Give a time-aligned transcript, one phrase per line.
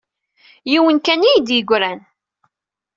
[0.71, 1.99] Yiwen kan ay iyi-d-yeggran.